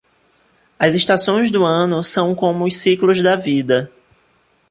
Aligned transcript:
As 0.79 0.95
estações 0.95 1.51
do 1.51 1.63
ano 1.63 2.03
são 2.03 2.33
como 2.33 2.65
os 2.65 2.75
ciclos 2.75 3.21
da 3.21 3.35
vida 3.35 3.91